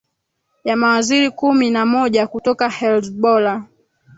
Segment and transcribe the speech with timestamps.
[0.63, 3.63] ya mawaziri kumi na moja kutoka helzbolla